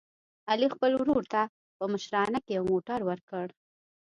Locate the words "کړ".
3.29-3.47